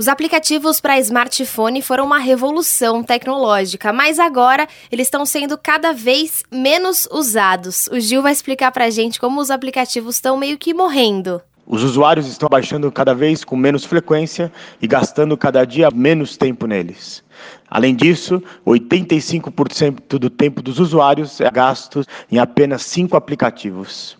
Os 0.00 0.08
aplicativos 0.08 0.80
para 0.80 0.98
smartphone 0.98 1.82
foram 1.82 2.06
uma 2.06 2.16
revolução 2.16 3.02
tecnológica, 3.02 3.92
mas 3.92 4.18
agora 4.18 4.66
eles 4.90 5.08
estão 5.08 5.26
sendo 5.26 5.58
cada 5.58 5.92
vez 5.92 6.42
menos 6.50 7.06
usados. 7.12 7.86
O 7.92 8.00
Gil 8.00 8.22
vai 8.22 8.32
explicar 8.32 8.72
para 8.72 8.86
a 8.86 8.90
gente 8.90 9.20
como 9.20 9.42
os 9.42 9.50
aplicativos 9.50 10.14
estão 10.14 10.38
meio 10.38 10.56
que 10.56 10.72
morrendo. 10.72 11.42
Os 11.66 11.82
usuários 11.82 12.26
estão 12.26 12.48
baixando 12.48 12.90
cada 12.90 13.14
vez 13.14 13.44
com 13.44 13.56
menos 13.56 13.84
frequência 13.84 14.50
e 14.80 14.86
gastando 14.86 15.36
cada 15.36 15.66
dia 15.66 15.90
menos 15.90 16.34
tempo 16.34 16.66
neles. 16.66 17.22
Além 17.68 17.94
disso, 17.94 18.42
85% 18.66 20.18
do 20.18 20.30
tempo 20.30 20.62
dos 20.62 20.78
usuários 20.78 21.42
é 21.42 21.50
gasto 21.50 22.06
em 22.32 22.38
apenas 22.38 22.84
cinco 22.84 23.18
aplicativos. 23.18 24.16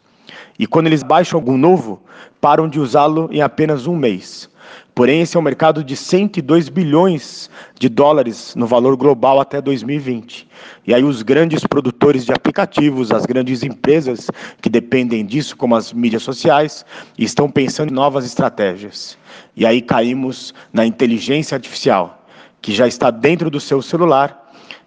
E 0.59 0.67
quando 0.67 0.87
eles 0.87 1.03
baixam 1.03 1.39
algum 1.39 1.57
novo, 1.57 2.03
param 2.41 2.69
de 2.69 2.81
usá-lo 2.81 3.29
em 3.33 3.41
apenas 3.41 3.87
um 3.87 3.97
mês. 3.97 4.49
Porém, 4.95 5.23
esse 5.23 5.37
é 5.37 5.41
um 5.41 5.43
mercado 5.43 5.83
de 5.83 5.97
102 5.97 6.69
bilhões 6.69 7.49
de 7.79 7.89
dólares 7.89 8.55
no 8.55 8.67
valor 8.67 8.97
global 8.97 9.41
até 9.41 9.61
2020. 9.61 10.47
E 10.87 10.93
aí 10.93 11.03
os 11.03 11.23
grandes 11.23 11.65
produtores 11.65 12.27
de 12.27 12.33
aplicativos, 12.33 13.11
as 13.11 13.25
grandes 13.25 13.63
empresas 13.63 14.29
que 14.61 14.69
dependem 14.69 15.25
disso, 15.25 15.57
como 15.57 15.75
as 15.75 15.93
mídias 15.93 16.23
sociais, 16.23 16.85
estão 17.19 17.51
pensando 17.51 17.91
em 17.91 17.95
novas 17.95 18.27
estratégias. 18.27 19.17
E 19.57 19.65
aí 19.65 19.81
caímos 19.81 20.53
na 20.73 20.85
inteligência 20.85 21.55
artificial, 21.55 22.23
que 22.61 22.73
já 22.73 22.87
está 22.87 23.11
dentro 23.11 23.51
do 23.51 23.61
seu 23.61 23.81
celular 23.81 24.41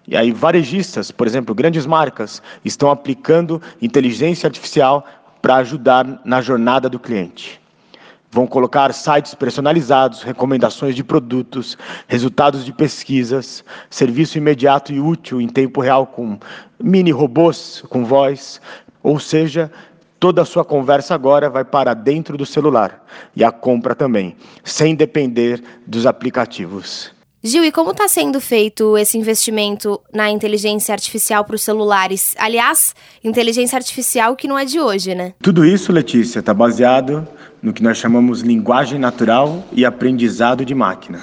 e 0.08 0.18
aí 0.18 0.32
varejistas, 0.32 1.12
por 1.12 1.26
exemplo, 1.26 1.56
grandes 1.56 1.86
marcas, 1.86 2.42
estão 2.64 2.92
aplicando 2.92 3.62
inteligência 3.82 4.48
artificial 4.48 5.06
para 5.44 5.58
ajudar 5.58 6.22
na 6.24 6.40
jornada 6.42 6.90
do 6.90 6.98
cliente. 6.98 7.60
Vão 8.32 8.48
colocar 8.48 8.94
sites 8.94 9.36
personalizados, 9.36 10.24
recomendações 10.24 10.96
de 10.96 11.04
produtos, 11.04 11.78
resultados 12.08 12.64
de 12.64 12.72
pesquisas, 12.72 13.62
serviço 13.90 14.38
imediato 14.38 14.94
e 14.94 15.02
útil 15.02 15.42
em 15.42 15.50
tempo 15.50 15.82
real 15.82 16.08
com 16.08 16.40
mini 16.82 17.12
robôs 17.12 17.84
com 17.90 18.06
voz, 18.06 18.62
ou 19.04 19.20
seja, 19.20 19.70
toda 20.18 20.44
a 20.44 20.46
sua 20.46 20.64
conversa 20.64 21.14
agora 21.14 21.50
vai 21.50 21.66
para 21.66 21.94
dentro 21.94 22.38
do 22.38 22.46
celular 22.46 23.06
e 23.36 23.44
a 23.44 23.52
compra 23.52 23.94
também, 23.94 24.38
sem 24.64 24.96
depender 24.96 25.62
dos 25.86 26.06
aplicativos. 26.06 27.13
Gil, 27.46 27.66
e 27.66 27.74
como 27.74 27.92
está 27.92 28.08
sendo 28.08 28.40
feito 28.40 28.98
esse 28.98 29.18
investimento 29.18 30.00
na 30.14 30.30
inteligência 30.30 30.94
artificial 30.94 31.44
para 31.44 31.58
os 31.58 31.62
celulares? 31.62 32.34
Aliás, 32.40 32.96
inteligência 33.22 33.76
artificial 33.76 34.34
que 34.34 34.48
não 34.48 34.58
é 34.58 34.64
de 34.64 34.80
hoje, 34.80 35.14
né? 35.14 35.34
Tudo 35.42 35.66
isso, 35.66 35.92
Letícia, 35.92 36.40
está 36.40 36.54
baseado 36.54 37.28
no 37.62 37.74
que 37.74 37.84
nós 37.84 37.98
chamamos 37.98 38.40
linguagem 38.40 38.98
natural 38.98 39.62
e 39.74 39.84
aprendizado 39.84 40.64
de 40.64 40.74
máquina. 40.74 41.20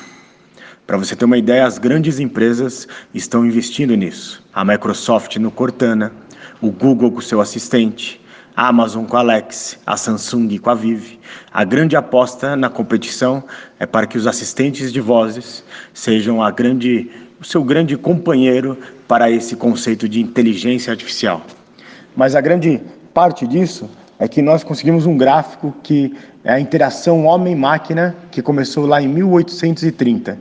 Para 0.86 0.98
você 0.98 1.16
ter 1.16 1.24
uma 1.24 1.38
ideia, 1.38 1.64
as 1.64 1.78
grandes 1.78 2.20
empresas 2.20 2.86
estão 3.14 3.46
investindo 3.46 3.94
nisso. 3.94 4.44
A 4.52 4.62
Microsoft 4.62 5.36
no 5.36 5.50
Cortana, 5.50 6.12
o 6.60 6.70
Google 6.70 7.12
com 7.12 7.22
seu 7.22 7.41
assistente, 7.41 8.20
a 8.56 8.69
Amazon 8.69 9.05
com 9.05 9.17
a 9.17 9.20
Alex, 9.20 9.79
a 9.87 9.97
Samsung 9.97 10.59
com 10.59 10.70
a 10.70 10.75
Vive. 10.75 11.20
A 11.53 11.65
grande 11.65 11.97
aposta 11.97 12.56
na 12.56 12.69
competição 12.69 13.43
é 13.79 13.87
para 13.87 14.06
que 14.06 14.19
os 14.19 14.27
assistentes 14.27 14.93
de 14.93 15.01
vozes 15.01 15.65
sejam 15.95 16.43
a 16.43 16.51
grande, 16.51 17.11
o 17.41 17.45
seu 17.45 17.62
grande 17.62 17.97
companheiro 17.97 18.78
para 19.06 19.31
esse 19.31 19.56
conceito 19.56 20.09
de 20.09 20.21
inteligência 20.21 20.91
artificial. 20.91 21.43
Mas 22.17 22.34
a 22.34 22.41
grande 22.41 22.81
parte 23.15 23.47
disso 23.47 23.89
é 24.19 24.28
que 24.28 24.43
nós 24.43 24.62
conseguimos 24.62 25.06
um 25.06 25.17
gráfico 25.17 25.75
que 25.83 26.15
é 26.45 26.53
a 26.53 26.61
interação 26.61 27.25
homem-máquina 27.25 28.15
que 28.31 28.43
começou 28.43 28.87
lá 28.87 29.01
em 29.01 29.09
1830. 29.09 30.39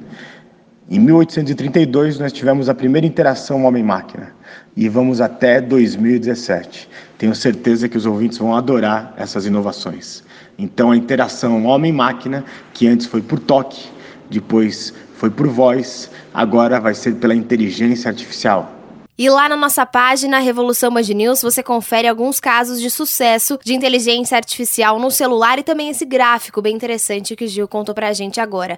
Em 0.89 0.99
1832, 0.99 2.19
nós 2.19 2.33
tivemos 2.33 2.67
a 2.67 2.73
primeira 2.73 3.05
interação 3.05 3.63
homem-máquina 3.63 4.33
e 4.75 4.89
vamos 4.89 5.21
até 5.21 5.61
2017. 5.61 6.89
Tenho 7.19 7.35
certeza 7.35 7.89
que 7.89 7.97
os 7.97 8.05
ouvintes 8.05 8.37
vão 8.37 8.55
adorar 8.55 9.13
essas 9.17 9.45
inovações. 9.45 10.23
Então, 10.57 10.89
a 10.89 10.95
interação 10.95 11.65
homem-máquina, 11.65 12.45
que 12.73 12.87
antes 12.87 13.07
foi 13.07 13.21
por 13.21 13.39
toque, 13.39 13.89
depois 14.29 14.93
foi 15.15 15.29
por 15.29 15.47
voz, 15.49 16.09
agora 16.33 16.79
vai 16.79 16.93
ser 16.93 17.15
pela 17.15 17.35
inteligência 17.35 18.09
artificial. 18.09 18.73
E 19.17 19.29
lá 19.29 19.49
na 19.49 19.57
nossa 19.57 19.85
página 19.85 20.39
Revolução 20.39 20.93
Band 20.93 21.01
News 21.13 21.41
você 21.41 21.61
confere 21.61 22.07
alguns 22.07 22.39
casos 22.39 22.79
de 22.79 22.89
sucesso 22.89 23.59
de 23.65 23.73
inteligência 23.73 24.37
artificial 24.37 24.97
no 24.97 25.11
celular 25.11 25.59
e 25.59 25.63
também 25.63 25.89
esse 25.89 26.05
gráfico 26.05 26.61
bem 26.61 26.73
interessante 26.73 27.35
que 27.35 27.43
o 27.43 27.47
Gil 27.49 27.67
contou 27.67 27.93
pra 27.93 28.13
gente 28.13 28.39
agora. 28.39 28.77